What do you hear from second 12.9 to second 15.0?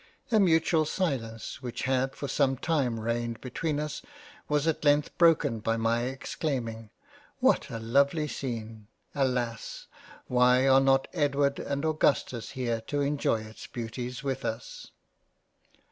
enjoy its Beauties with us